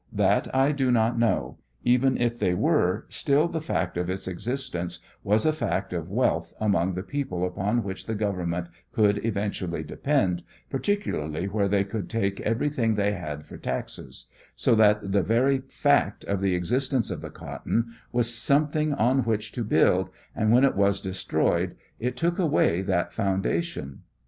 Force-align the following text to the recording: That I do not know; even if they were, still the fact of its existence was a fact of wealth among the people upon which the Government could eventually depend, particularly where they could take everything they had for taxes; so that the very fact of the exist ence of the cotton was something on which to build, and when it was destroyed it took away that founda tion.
That 0.13 0.47
I 0.55 0.71
do 0.71 0.89
not 0.91 1.19
know; 1.19 1.59
even 1.83 2.17
if 2.19 2.39
they 2.39 2.55
were, 2.55 3.05
still 3.09 3.47
the 3.47 3.61
fact 3.61 3.97
of 3.97 4.09
its 4.09 4.27
existence 4.27 4.97
was 5.23 5.45
a 5.45 5.53
fact 5.53 5.93
of 5.93 6.09
wealth 6.09 6.55
among 6.59 6.95
the 6.95 7.03
people 7.03 7.45
upon 7.45 7.83
which 7.83 8.07
the 8.07 8.15
Government 8.15 8.67
could 8.93 9.23
eventually 9.23 9.83
depend, 9.83 10.41
particularly 10.71 11.47
where 11.47 11.67
they 11.67 11.83
could 11.83 12.09
take 12.09 12.39
everything 12.41 12.95
they 12.95 13.11
had 13.13 13.45
for 13.45 13.57
taxes; 13.57 14.25
so 14.55 14.73
that 14.73 15.11
the 15.11 15.21
very 15.21 15.59
fact 15.69 16.23
of 16.23 16.41
the 16.41 16.55
exist 16.55 16.91
ence 16.93 17.11
of 17.11 17.21
the 17.21 17.29
cotton 17.29 17.93
was 18.11 18.33
something 18.35 18.93
on 18.95 19.19
which 19.19 19.51
to 19.51 19.63
build, 19.63 20.09
and 20.35 20.51
when 20.51 20.63
it 20.63 20.75
was 20.75 20.99
destroyed 20.99 21.75
it 21.99 22.17
took 22.17 22.39
away 22.39 22.81
that 22.81 23.11
founda 23.11 23.61
tion. 23.61 24.01